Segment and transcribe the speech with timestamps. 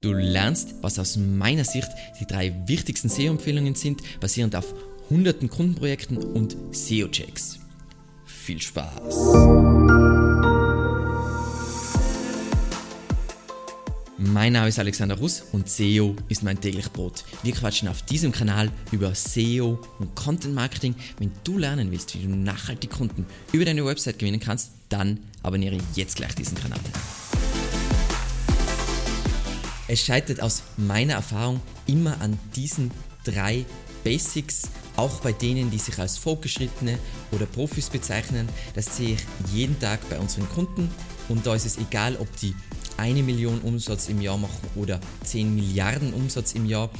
[0.00, 1.88] Du lernst, was aus meiner Sicht
[2.20, 4.72] die drei wichtigsten SEO-Empfehlungen sind, basierend auf
[5.10, 7.58] hunderten Kundenprojekten und SEO-Checks.
[8.24, 8.94] Viel Spaß!
[14.18, 17.24] Mein Name ist Alexander Russ und SEO ist mein täglich Brot.
[17.42, 20.94] Wir quatschen auf diesem Kanal über SEO und Content Marketing.
[21.18, 25.78] Wenn du lernen willst, wie du nachhaltig Kunden über deine Website gewinnen kannst, dann abonniere
[25.96, 26.78] jetzt gleich diesen Kanal.
[29.88, 32.90] Es scheitert aus meiner Erfahrung immer an diesen
[33.24, 33.64] drei
[34.04, 36.98] Basics, auch bei denen, die sich als Fortgeschrittene
[37.32, 38.48] oder Profis bezeichnen.
[38.74, 39.20] Das sehe ich
[39.52, 40.90] jeden Tag bei unseren Kunden
[41.28, 42.54] und da ist es egal, ob die
[42.98, 46.90] eine Million Umsatz im Jahr machen oder 10 Milliarden Umsatz im Jahr.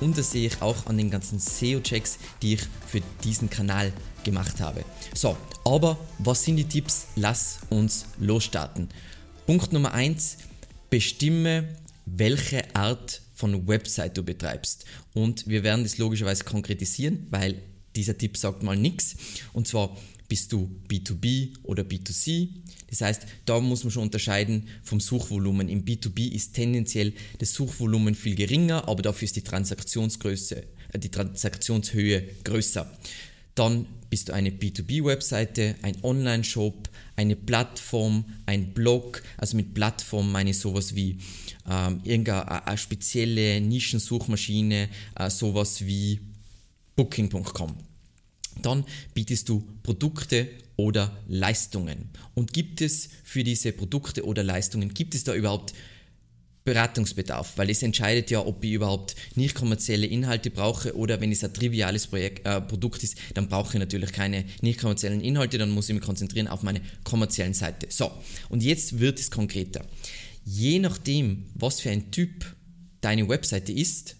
[0.00, 3.92] Und das sehe ich auch an den ganzen SEO-Checks, die ich für diesen Kanal
[4.24, 4.84] gemacht habe.
[5.14, 7.08] So, aber was sind die Tipps?
[7.16, 8.88] Lass uns losstarten.
[9.46, 10.38] Punkt Nummer 1.
[10.90, 11.68] Bestimme
[12.16, 14.84] welche Art von Website du betreibst.
[15.14, 17.62] Und wir werden das logischerweise konkretisieren, weil
[17.96, 19.16] dieser Tipp sagt mal nichts.
[19.52, 19.96] Und zwar
[20.28, 22.48] bist du B2B oder B2C.
[22.90, 25.68] Das heißt, da muss man schon unterscheiden vom Suchvolumen.
[25.68, 31.10] Im B2B ist tendenziell das Suchvolumen viel geringer, aber dafür ist die Transaktionsgröße, äh, die
[31.10, 32.90] Transaktionshöhe größer.
[33.58, 39.24] Dann bist du eine B2B-Webseite, ein Online-Shop, eine Plattform, ein Blog.
[39.36, 41.18] Also mit Plattform meine ich sowas wie
[41.68, 46.20] ähm, irgendeine eine spezielle Nischensuchmaschine, äh, sowas wie
[46.94, 47.74] Booking.com.
[48.62, 52.10] Dann bietest du Produkte oder Leistungen.
[52.34, 55.74] Und gibt es für diese Produkte oder Leistungen, gibt es da überhaupt
[56.68, 61.42] Beratungsbedarf, weil es entscheidet ja, ob ich überhaupt nicht kommerzielle Inhalte brauche oder wenn es
[61.42, 65.70] ein triviales Projekt, äh, Produkt ist, dann brauche ich natürlich keine nicht kommerziellen Inhalte, dann
[65.70, 67.86] muss ich mich konzentrieren auf meine kommerziellen Seite.
[67.88, 68.10] So,
[68.50, 69.82] und jetzt wird es konkreter.
[70.44, 72.44] Je nachdem, was für ein Typ
[73.00, 74.16] deine Webseite ist,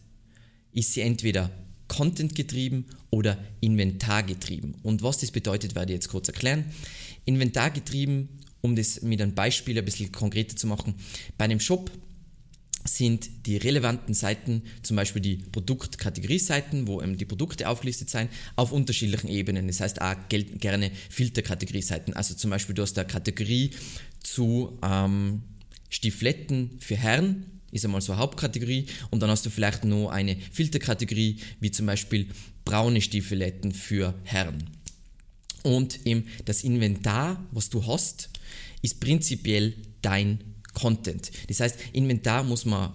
[0.72, 1.50] ist sie entweder
[1.86, 4.74] Content getrieben oder Inventar getrieben.
[4.82, 6.64] Und was das bedeutet, werde ich jetzt kurz erklären.
[7.26, 8.28] Inventar getrieben,
[8.62, 10.94] um das mit einem Beispiel ein bisschen konkreter zu machen.
[11.36, 11.90] Bei einem Shop
[12.88, 19.28] sind die relevanten Seiten, zum Beispiel die Produktkategorie-Seiten, wo die Produkte aufgelistet sind, auf unterschiedlichen
[19.28, 19.66] Ebenen.
[19.66, 22.14] Das heißt auch gerne Filterkategorie-Seiten.
[22.14, 23.70] Also zum Beispiel du hast eine Kategorie
[24.22, 25.42] zu ähm,
[25.88, 30.36] Stifletten für Herren, ist einmal so eine Hauptkategorie und dann hast du vielleicht noch eine
[30.52, 32.28] Filterkategorie, wie zum Beispiel
[32.64, 34.64] braune Stiefeletten für Herren.
[35.62, 38.30] Und eben das Inventar, was du hast,
[38.80, 40.47] ist prinzipiell dein
[40.78, 41.30] Content.
[41.48, 42.92] Das heißt, Inventar muss man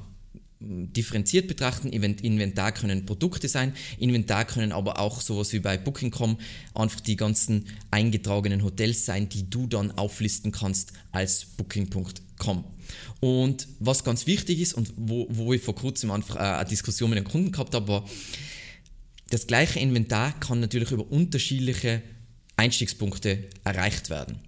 [0.60, 1.90] hm, differenziert betrachten.
[1.90, 6.38] Inventar können Produkte sein, Inventar können aber auch sowas wie bei Booking.com
[6.74, 12.64] einfach die ganzen eingetragenen Hotels sein, die du dann auflisten kannst als Booking.com.
[13.20, 17.10] Und was ganz wichtig ist und wo, wo ich vor kurzem einfach äh, eine Diskussion
[17.10, 18.10] mit einem Kunden gehabt habe, war,
[19.30, 22.02] das gleiche Inventar kann natürlich über unterschiedliche
[22.56, 24.40] Einstiegspunkte erreicht werden.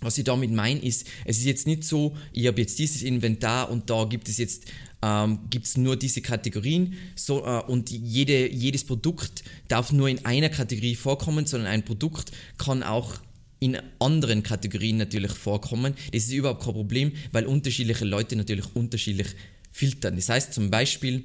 [0.00, 3.70] Was ich damit meine, ist, es ist jetzt nicht so, ich habe jetzt dieses Inventar
[3.70, 4.64] und da gibt es jetzt
[5.02, 10.48] ähm, gibt's nur diese Kategorien so, äh, und jede, jedes Produkt darf nur in einer
[10.48, 13.14] Kategorie vorkommen, sondern ein Produkt kann auch
[13.58, 15.94] in anderen Kategorien natürlich vorkommen.
[16.12, 19.28] Das ist überhaupt kein Problem, weil unterschiedliche Leute natürlich unterschiedlich
[19.70, 20.16] filtern.
[20.16, 21.24] Das heißt zum Beispiel,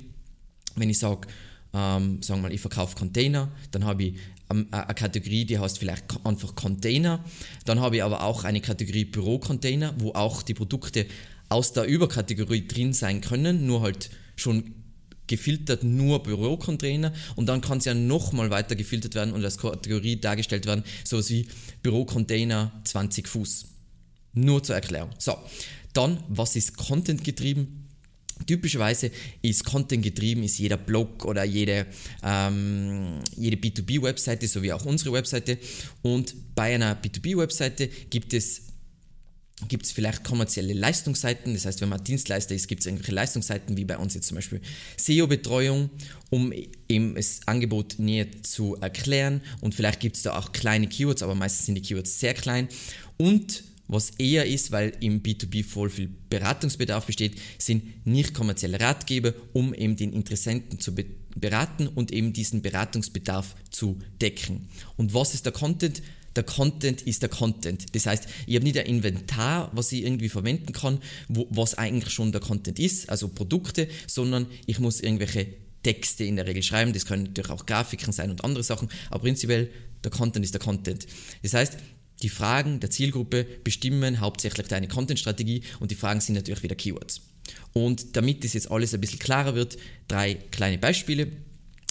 [0.75, 1.27] wenn ich sage,
[1.73, 4.13] ähm, sagen wir mal, ich verkaufe Container, dann habe ich
[4.49, 7.23] ähm, eine Kategorie, die heißt vielleicht einfach Container.
[7.65, 11.05] Dann habe ich aber auch eine Kategorie Bürocontainer, wo auch die Produkte
[11.49, 14.75] aus der Überkategorie drin sein können, nur halt schon
[15.27, 20.19] gefiltert nur Bürocontainer und dann kann es ja nochmal weiter gefiltert werden und als Kategorie
[20.19, 21.47] dargestellt werden, sowas wie
[21.81, 23.65] Bürocontainer 20 Fuß.
[24.33, 25.11] Nur zur Erklärung.
[25.19, 25.37] So,
[25.93, 27.80] dann, was ist Content getrieben?
[28.45, 31.85] Typischerweise ist Content getrieben, ist jeder Blog oder jede,
[32.23, 35.57] ähm, jede B2B-Webseite, so wie auch unsere Webseite.
[36.01, 38.63] Und bei einer B2B-Webseite gibt es
[39.67, 43.77] gibt es vielleicht kommerzielle Leistungsseiten, das heißt, wenn man Dienstleister ist, gibt es irgendwelche Leistungsseiten,
[43.77, 44.61] wie bei uns jetzt zum Beispiel
[44.97, 45.89] SEO-Betreuung,
[46.29, 46.53] um
[46.89, 49.41] eben das Angebot näher zu erklären.
[49.59, 52.69] Und vielleicht gibt es da auch kleine Keywords, aber meistens sind die Keywords sehr klein.
[53.17, 59.33] Und was eher ist, weil im B2B voll viel Beratungsbedarf besteht, sind nicht kommerzielle Ratgeber,
[59.51, 60.95] um eben den Interessenten zu
[61.35, 64.69] beraten und eben diesen Beratungsbedarf zu decken.
[64.95, 66.01] Und was ist der Content?
[66.37, 67.93] Der Content ist der Content.
[67.93, 72.13] Das heißt, ich habe nicht ein Inventar, was ich irgendwie verwenden kann, wo, was eigentlich
[72.13, 75.47] schon der Content ist, also Produkte, sondern ich muss irgendwelche
[75.83, 76.93] Texte in der Regel schreiben.
[76.93, 79.69] Das können natürlich auch Grafiken sein und andere Sachen, aber prinzipiell
[80.05, 81.05] der Content ist der Content.
[81.43, 81.77] Das heißt,
[82.21, 87.21] die Fragen der Zielgruppe bestimmen hauptsächlich deine Content-Strategie und die Fragen sind natürlich wieder Keywords.
[87.73, 89.77] Und damit das jetzt alles ein bisschen klarer wird,
[90.07, 91.27] drei kleine Beispiele.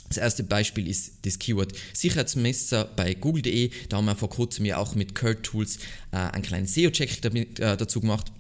[0.09, 3.71] Das erste Beispiel ist das Keyword Sicherheitsmesser bei google.de.
[3.89, 5.79] Da haben wir vor kurzem ja auch mit Kurt Tools
[6.11, 8.33] äh, einen kleinen SEO-Check äh, dazu gemacht.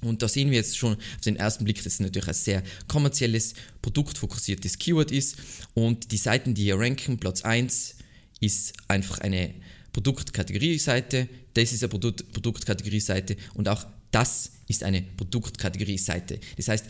[0.00, 2.62] Und da sehen wir jetzt schon auf den ersten Blick, dass es natürlich ein sehr
[2.88, 5.36] kommerzielles, produktfokussiertes Keyword ist.
[5.74, 7.96] Und die Seiten, die hier ranken, Platz 1
[8.40, 9.54] ist einfach eine
[9.94, 16.40] Produktkategorie-Seite, das ist eine Produkt Produktkategorie-Seite und auch das ist eine Produktkategorie-Seite.
[16.56, 16.84] Das heißt,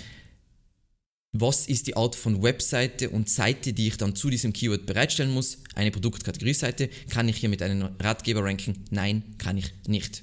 [1.36, 5.32] was ist die Art von Webseite und Seite, die ich dann zu diesem Keyword bereitstellen
[5.32, 5.58] muss?
[5.74, 6.88] Eine Produktkategorie-Seite.
[7.10, 8.84] Kann ich hier mit einem Ratgeber ranken?
[8.90, 10.22] Nein, kann ich nicht.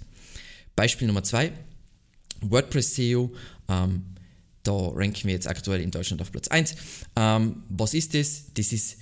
[0.75, 1.51] Beispiel Nummer 2,
[2.41, 3.33] WordPress SEO.
[3.67, 4.03] Ähm,
[4.63, 6.75] da ranken wir jetzt aktuell in Deutschland auf Platz 1.
[7.15, 8.45] Ähm, was ist das?
[8.53, 8.97] Das ist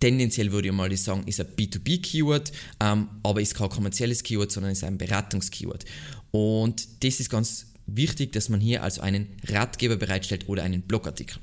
[0.00, 4.72] tendenziell würde ich mal sagen, ist ein B2B-Keyword, ähm, aber ist kein kommerzielles Keyword, sondern
[4.72, 5.84] ist ein Beratungs-Keyword.
[6.30, 11.38] Und das ist ganz wichtig, dass man hier also einen Ratgeber bereitstellt oder einen Blogartikel.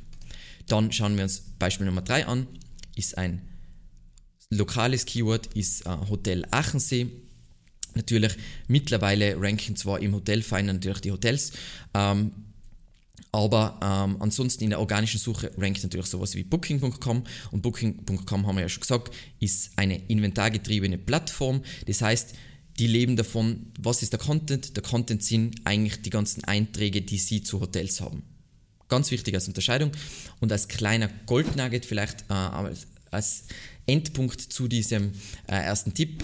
[0.67, 2.47] Dann schauen wir uns Beispiel Nummer 3 an,
[2.95, 3.41] ist ein
[4.49, 7.07] lokales Keyword, ist äh, Hotel Achensee.
[7.93, 8.33] Natürlich,
[8.67, 11.51] mittlerweile ranken zwar im Hotelfinder natürlich die Hotels,
[11.93, 12.31] ähm,
[13.31, 18.55] aber ähm, ansonsten in der organischen Suche rankt natürlich sowas wie Booking.com und Booking.com haben
[18.55, 21.61] wir ja schon gesagt, ist eine inventargetriebene Plattform.
[21.85, 22.33] Das heißt,
[22.79, 24.75] die leben davon, was ist der Content?
[24.75, 28.23] Der Content sind eigentlich die ganzen Einträge, die sie zu Hotels haben.
[28.87, 29.91] Ganz wichtig als Unterscheidung
[30.39, 32.33] und als kleiner Goldnugget vielleicht äh,
[33.11, 33.43] als
[33.85, 35.11] Endpunkt zu diesem
[35.47, 36.23] äh, ersten Tipp.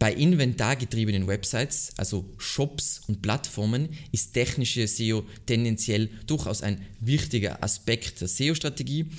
[0.00, 8.22] Bei inventargetriebenen Websites, also Shops und Plattformen, ist technische SEO tendenziell durchaus ein wichtiger Aspekt
[8.22, 9.10] der SEO-Strategie.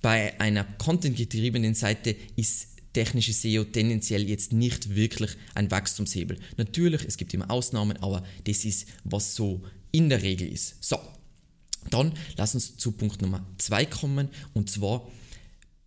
[0.00, 6.38] Bei einer contentgetriebenen Seite ist technische SEO tendenziell jetzt nicht wirklich ein Wachstumshebel.
[6.56, 10.76] Natürlich, es gibt immer Ausnahmen, aber das ist, was so in der Regel ist.
[10.84, 11.00] So,
[11.90, 15.10] dann lass uns zu Punkt Nummer 2 kommen und zwar,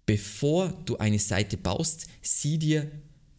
[0.06, 2.92] bevor du eine Seite baust, sieh dir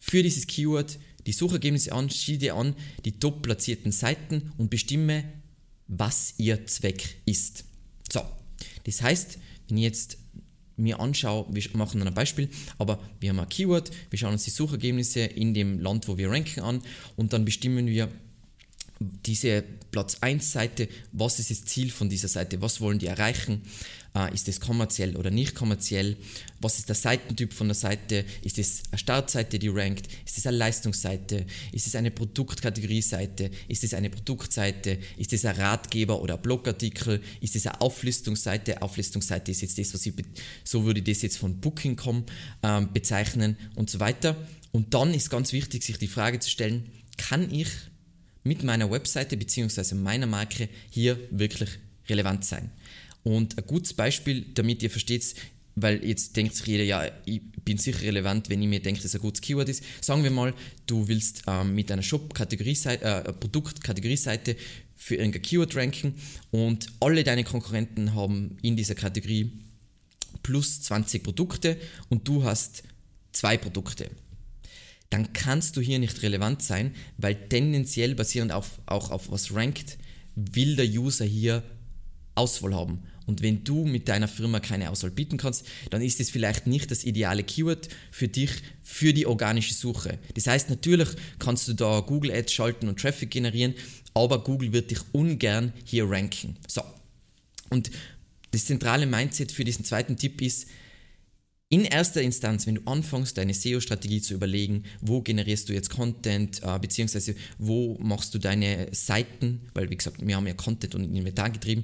[0.09, 5.23] für dieses Keyword die Suchergebnisse an, schau dir an die top platzierten Seiten und bestimme,
[5.87, 7.65] was ihr Zweck ist.
[8.11, 8.21] So,
[8.85, 9.37] das heißt,
[9.67, 10.17] wenn ich jetzt
[10.77, 14.51] mir anschaue, wir machen ein Beispiel, aber wir haben ein Keyword, wir schauen uns die
[14.51, 16.81] Suchergebnisse in dem Land, wo wir ranken an
[17.15, 18.09] und dann bestimmen wir,
[18.99, 23.61] diese Platz 1 Seite, was ist das Ziel von dieser Seite, was wollen die erreichen,
[24.15, 26.17] äh, ist es kommerziell oder nicht kommerziell,
[26.59, 30.47] was ist der Seitentyp von der Seite, ist es eine Startseite, die rankt, ist es
[30.47, 36.35] eine Leistungsseite, ist es eine Produktkategorie-Seite, ist es eine Produktseite, ist es ein Ratgeber oder
[36.35, 40.13] ein Blogartikel, ist es eine Auflistungsseite, Auflistungsseite ist jetzt das, was ich,
[40.63, 42.25] so würde ich das jetzt von Booking.com
[42.63, 44.35] ähm, bezeichnen und so weiter.
[44.71, 47.67] Und dann ist ganz wichtig, sich die Frage zu stellen, kann ich
[48.47, 49.95] mit meiner Webseite bzw.
[49.95, 51.69] meiner Marke hier wirklich
[52.09, 52.71] relevant sein.
[53.23, 55.35] Und ein gutes Beispiel, damit ihr versteht,
[55.75, 59.13] weil jetzt denkt sich jeder, ja, ich bin sicher relevant, wenn ich mir denke, dass
[59.13, 59.83] ein gutes Keyword ist.
[60.01, 60.53] Sagen wir mal,
[60.87, 64.55] du willst ähm, mit einer Shop-Kategorie-Seite, äh, Produkt-Kategorie-Seite
[64.95, 66.15] für irgendein Keyword ranken
[66.49, 69.51] und alle deine Konkurrenten haben in dieser Kategorie
[70.41, 71.77] plus 20 Produkte
[72.09, 72.83] und du hast
[73.31, 74.09] zwei Produkte
[75.09, 79.97] dann kannst du hier nicht relevant sein, weil tendenziell basierend auf, auch auf was rankt,
[80.35, 81.63] will der User hier
[82.35, 83.03] Auswahl haben.
[83.25, 86.91] Und wenn du mit deiner Firma keine Auswahl bieten kannst, dann ist es vielleicht nicht
[86.91, 88.51] das ideale Keyword für dich,
[88.83, 90.17] für die organische Suche.
[90.35, 93.73] Das heißt, natürlich kannst du da Google Ads schalten und Traffic generieren,
[94.13, 96.55] aber Google wird dich ungern hier ranken.
[96.67, 96.81] So.
[97.69, 97.91] Und
[98.51, 100.67] das zentrale Mindset für diesen zweiten Tipp ist,
[101.69, 106.61] in erster Instanz, wenn du anfängst, deine SEO-Strategie zu überlegen, wo generierst du jetzt Content,
[106.63, 111.03] äh, beziehungsweise wo machst du deine Seiten, weil wie gesagt, wir haben ja Content und
[111.03, 111.83] Inventar getrieben,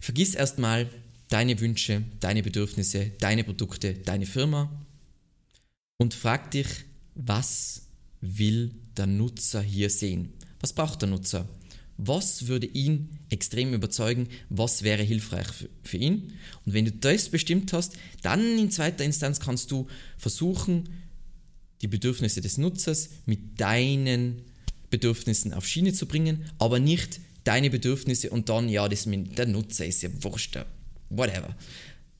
[0.00, 0.88] vergiss erstmal
[1.28, 4.70] deine Wünsche, deine Bedürfnisse, deine Produkte, deine Firma
[5.98, 6.68] und frag dich,
[7.16, 7.82] was
[8.20, 10.32] will der Nutzer hier sehen?
[10.60, 11.48] Was braucht der Nutzer?
[11.98, 15.48] Was würde ihn extrem überzeugen, was wäre hilfreich
[15.82, 16.32] für, ihn.
[16.64, 20.88] Und wenn du das bestimmt hast, dann in zweiter Instanz kannst du versuchen,
[21.82, 24.42] die Bedürfnisse des Nutzers mit deinen
[24.90, 29.46] Bedürfnissen auf Schiene zu bringen, aber nicht deine Bedürfnisse und dann, ja, das mit der
[29.46, 30.56] Nutzer ist ja wurscht,
[31.10, 31.56] whatever.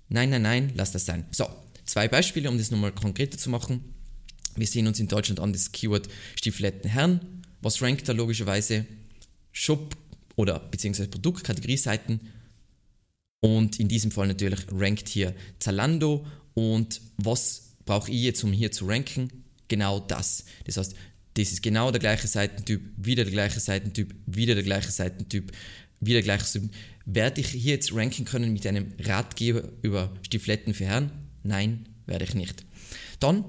[0.09, 1.25] Nein, nein, nein, lass das sein.
[1.31, 1.49] So,
[1.85, 3.95] zwei Beispiele, um das nochmal konkreter zu machen.
[4.57, 7.21] Wir sehen uns in Deutschland an das Keyword Stiefeletten Herren.
[7.61, 8.87] Was rankt da logischerweise?
[9.59, 9.97] Shop-
[10.37, 12.21] oder beziehungsweise Produktkategorieseiten.
[13.41, 16.27] Und in diesem Fall natürlich rankt hier Zalando.
[16.55, 19.45] Und was brauche ich jetzt, um hier zu ranken?
[19.67, 20.45] Genau das.
[20.65, 20.95] Das heißt,
[21.35, 25.53] das ist genau der gleiche Seitentyp, wieder der gleiche Seitentyp, wieder der gleiche Seitentyp.
[26.01, 26.43] wieder gleich
[27.05, 31.11] werde ich hier jetzt ranken können mit einem Ratgeber über Stifletten für Herren?
[31.43, 32.65] Nein, werde ich nicht.
[33.19, 33.45] Dann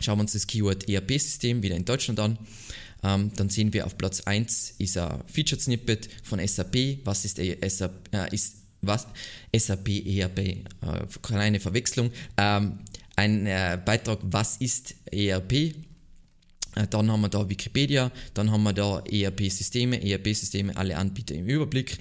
[0.00, 2.38] schauen wir uns das Keyword ERP-System wieder in Deutschland an.
[3.02, 6.98] Ähm, dann sehen wir auf Platz 1 ist ein Featured Snippet von SAP.
[7.04, 9.06] Was ist, SAP, äh, ist was?
[9.54, 10.38] SAP ERP?
[10.38, 10.64] Äh,
[11.22, 12.10] kleine Verwechslung.
[12.36, 12.78] Ähm,
[13.16, 15.52] ein äh, Beitrag, was ist ERP?
[15.52, 15.74] Äh,
[16.90, 21.98] dann haben wir da Wikipedia, dann haben wir da ERP-Systeme, ERP-Systeme, alle Anbieter im Überblick.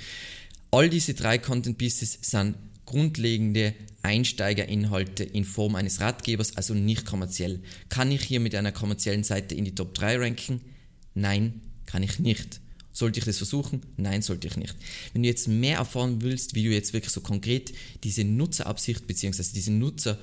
[0.72, 2.55] All diese drei Content Pieces sind
[2.86, 7.62] grundlegende Einsteigerinhalte in Form eines Ratgebers, also nicht kommerziell.
[7.89, 10.62] Kann ich hier mit einer kommerziellen Seite in die Top 3 ranken?
[11.13, 12.60] Nein, kann ich nicht.
[12.94, 13.82] Sollte ich das versuchen?
[13.98, 14.75] Nein, sollte ich nicht.
[15.13, 19.44] Wenn du jetzt mehr erfahren willst, wie du jetzt wirklich so konkret diese Nutzerabsicht bzw.
[19.56, 20.18] diese Nutzer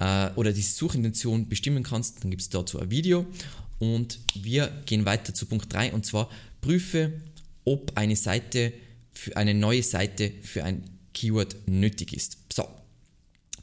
[0.00, 3.26] äh, oder diese Suchintention bestimmen kannst, dann gibt es dazu ein Video.
[3.78, 6.28] Und wir gehen weiter zu Punkt 3 und zwar
[6.60, 7.12] prüfe,
[7.64, 8.72] ob eine Seite
[9.12, 10.82] für eine neue Seite für ein
[11.14, 12.38] Keyword nötig ist.
[12.52, 12.68] So,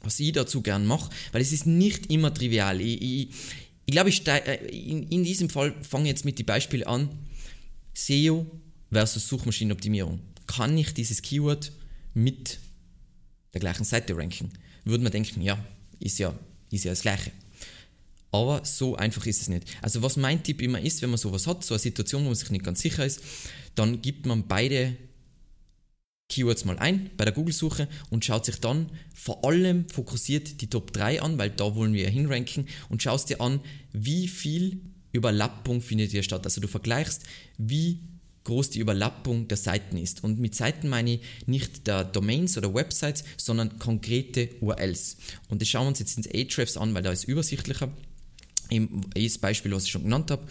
[0.02, 2.80] was ich dazu gern mache, weil es ist nicht immer trivial.
[2.80, 3.28] Ich, ich,
[3.88, 7.08] ich glaube, ich äh, in, in diesem Fall fange ich jetzt mit den Beispielen an.
[7.94, 8.46] SEO
[8.92, 10.20] versus Suchmaschinenoptimierung.
[10.46, 11.72] Kann ich dieses Keyword
[12.12, 12.58] mit
[13.54, 14.50] der gleichen Seite ranken?
[14.84, 15.58] Würde man denken, ja,
[16.00, 16.38] ist ja,
[16.70, 17.32] ist ja das Gleiche.
[18.30, 19.64] Aber so einfach ist es nicht.
[19.80, 22.34] Also was mein Tipp immer ist, wenn man sowas hat, so eine Situation, wo man
[22.34, 23.22] sich nicht ganz sicher ist,
[23.74, 24.98] dann gibt man beide
[26.28, 30.92] Keywords mal ein bei der Google-Suche und schaut sich dann vor allem fokussiert die Top
[30.92, 33.60] 3 an, weil da wollen wir ja hinranken und schaust dir an,
[33.92, 34.80] wie viel
[35.12, 36.44] Überlappung findet hier statt.
[36.44, 37.22] Also du vergleichst,
[37.56, 38.00] wie
[38.44, 40.22] groß die Überlappung der Seiten ist.
[40.22, 45.16] Und mit Seiten meine ich nicht der Domains oder Websites, sondern konkrete URLs.
[45.48, 47.90] Und das schauen wir uns jetzt ins Ahrefs an, weil da ist übersichtlicher.
[48.70, 49.02] Im
[49.40, 50.46] Beispiel, was ich schon genannt habe.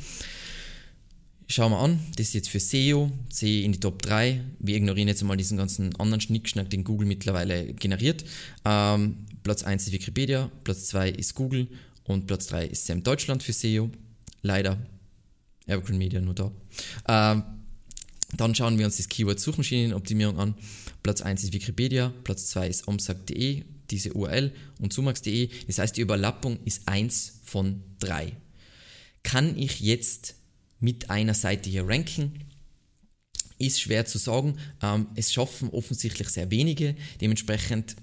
[1.50, 4.44] Schauen wir an, das ist jetzt für SEO, sehe in die Top 3.
[4.60, 8.26] Wir ignorieren jetzt mal diesen ganzen anderen Schnickschnack, den Google mittlerweile generiert.
[8.66, 11.70] Ähm, Platz 1 ist Wikipedia, Platz 2 ist Google
[12.04, 13.90] und Platz 3 ist SAM Deutschland für SEO.
[14.42, 14.78] Leider.
[15.68, 16.52] Evergreen Media nur da.
[17.08, 17.44] Ähm,
[18.36, 20.56] dann schauen wir uns das Keyword Suchmaschinenoptimierung an.
[21.02, 24.52] Platz 1 ist Wikipedia, Platz 2 ist omsag.de, diese URL
[24.82, 25.50] und sumax.de.
[25.68, 28.34] Das heißt, die Überlappung ist 1 von 3.
[29.24, 30.36] Kann ich jetzt
[30.80, 32.44] mit einer Seite hier ranken.
[33.60, 34.58] Ist schwer zu sagen.
[34.82, 36.96] Ähm, es schaffen offensichtlich sehr wenige.
[37.22, 37.96] Dementsprechend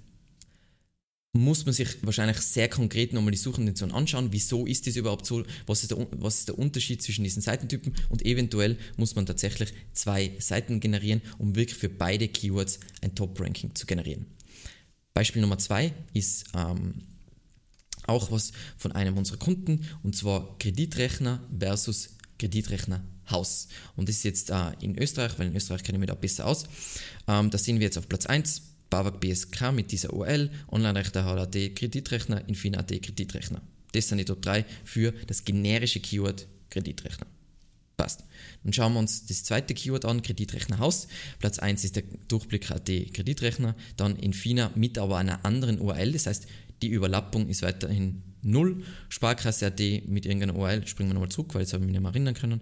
[1.34, 4.28] muss man sich wahrscheinlich sehr konkret nochmal die Suchintention anschauen.
[4.30, 5.42] Wieso ist das überhaupt so?
[5.66, 7.94] Was ist, der, was ist der Unterschied zwischen diesen Seitentypen?
[8.08, 13.74] Und eventuell muss man tatsächlich zwei Seiten generieren, um wirklich für beide Keywords ein Top-Ranking
[13.74, 14.26] zu generieren.
[15.12, 17.02] Beispiel Nummer zwei ist ähm,
[18.06, 23.68] auch was von einem unserer Kunden und zwar Kreditrechner versus Kreditrechner Haus.
[23.96, 26.46] Und das ist jetzt äh, in Österreich, weil in Österreich kenne ich mich da besser
[26.46, 26.64] aus.
[27.26, 31.74] Ähm, da sehen wir jetzt auf Platz 1 BAWAG BSK mit dieser URL, Online-Rechter HLAD
[31.74, 33.62] Kreditrechner, Infina.at Kreditrechner.
[33.92, 37.26] Das sind die Top 3 für das generische Keyword Kreditrechner.
[37.96, 38.24] Passt.
[38.62, 41.06] Dann schauen wir uns das zweite Keyword an, Kreditrechner Haus.
[41.38, 46.26] Platz 1 ist der Durchblick AT Kreditrechner, dann Infina mit aber einer anderen URL, das
[46.26, 46.46] heißt,
[46.82, 48.82] die Überlappung ist weiterhin 0.
[49.08, 52.02] Sparkasse AD mit irgendeiner URL, springen wir nochmal zurück, weil jetzt habe ich mich nicht
[52.02, 52.60] mehr erinnern können.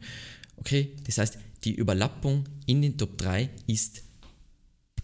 [0.57, 4.03] Okay, das heißt, die Überlappung in den Top 3 ist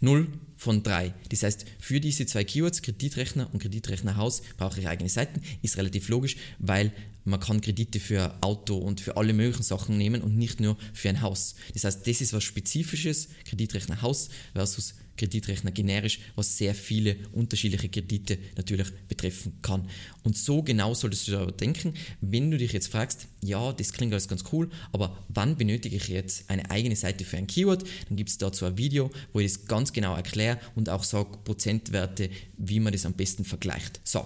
[0.00, 1.14] 0 von 3.
[1.30, 5.40] Das heißt, für diese zwei Keywords, Kreditrechner und Kreditrechnerhaus, brauche ich eigene Seiten.
[5.62, 6.92] Ist relativ logisch, weil
[7.28, 11.08] man kann Kredite für Auto und für alle möglichen Sachen nehmen und nicht nur für
[11.08, 11.54] ein Haus.
[11.74, 18.38] Das heißt, das ist was Spezifisches, Kreditrechnerhaus versus Kreditrechner generisch, was sehr viele unterschiedliche Kredite
[18.56, 19.88] natürlich betreffen kann.
[20.22, 24.12] Und so genau solltest du darüber denken, wenn du dich jetzt fragst, ja, das klingt
[24.12, 27.84] alles ganz cool, aber wann benötige ich jetzt eine eigene Seite für ein Keyword?
[28.08, 31.38] Dann gibt es dazu ein Video, wo ich das ganz genau erkläre und auch sage
[31.44, 34.00] Prozentwerte, wie man das am besten vergleicht.
[34.04, 34.24] So,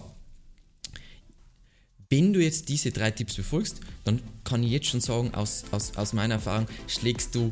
[2.12, 5.96] wenn du jetzt diese drei Tipps befolgst, dann kann ich jetzt schon sagen, aus, aus,
[5.96, 7.50] aus meiner Erfahrung schlägst du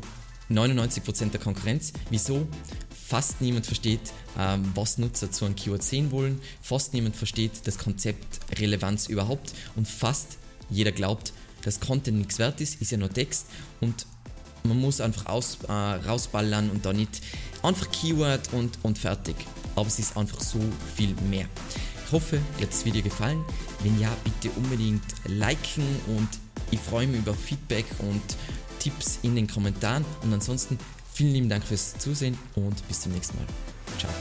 [0.51, 1.93] 99% der Konkurrenz.
[2.11, 2.47] Wieso?
[3.07, 6.39] Fast niemand versteht, ähm, was Nutzer zu einem Keyword sehen wollen.
[6.61, 9.51] Fast niemand versteht das Konzept Relevanz überhaupt.
[9.75, 10.37] Und fast
[10.69, 13.47] jeder glaubt, dass Content nichts wert ist, ist ja nur Text.
[13.79, 14.05] Und
[14.63, 17.19] man muss einfach aus, äh, rausballern und da nicht
[17.63, 19.37] einfach Keyword und, und fertig.
[19.75, 20.59] Aber es ist einfach so
[20.95, 21.47] viel mehr.
[22.11, 23.41] Ich hoffe, dir hat das Video gefallen.
[23.83, 26.27] Wenn ja, bitte unbedingt liken und
[26.69, 28.21] ich freue mich über Feedback und
[28.79, 30.03] Tipps in den Kommentaren.
[30.21, 30.77] Und ansonsten
[31.13, 33.45] Vielen lieben Dank fürs Zusehen und bis zum nächsten Mal.
[33.99, 34.11] Ciao.